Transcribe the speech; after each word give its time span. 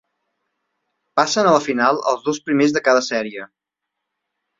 Passen 1.19 1.49
a 1.49 1.51
la 1.55 1.59
final 1.65 2.01
els 2.13 2.23
dos 2.29 2.39
primers 2.47 2.73
de 2.79 2.83
cada 2.89 3.05
sèrie. 3.09 3.47